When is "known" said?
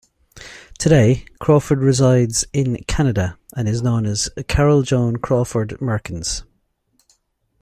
3.83-4.07